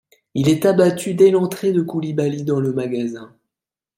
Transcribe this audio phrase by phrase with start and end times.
[0.33, 3.35] Il est abattu dès l'entrée de Coulibaly dans le magasin.